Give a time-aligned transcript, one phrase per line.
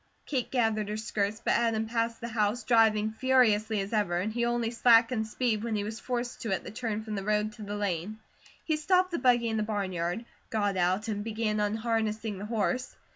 [0.25, 4.45] Kate gathered her skirts, but Adam passed the house, driving furiously as ever, and he
[4.45, 7.61] only slackened speed when he was forced to at the turn from the road to
[7.61, 8.17] the lane.
[8.65, 12.95] He stopped the buggy in the barnyard, got out, and began unharnessing the horse.